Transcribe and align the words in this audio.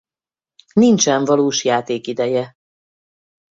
Nincsen 0.73 1.25
valós 1.25 1.63
játékideje. 1.65 2.55